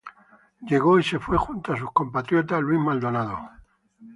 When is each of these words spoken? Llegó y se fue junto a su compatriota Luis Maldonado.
Llegó 0.61 0.97
y 0.97 1.03
se 1.03 1.19
fue 1.19 1.37
junto 1.37 1.73
a 1.73 1.77
su 1.77 1.85
compatriota 1.85 2.59
Luis 2.59 2.79
Maldonado. 2.79 3.37